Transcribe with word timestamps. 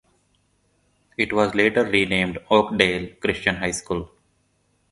It 1.15 1.31
was 1.31 1.53
later 1.53 1.85
renamed 1.85 2.39
Oakdale 2.49 3.07
Christian 3.21 3.57
High 3.57 3.69
School. 3.69 4.09